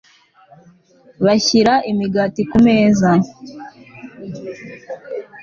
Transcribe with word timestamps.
bashyira 1.25 1.73
imigati 1.91 2.41
ku 2.49 2.57
meza 2.65 3.09